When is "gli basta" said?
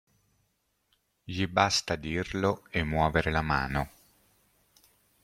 1.25-1.95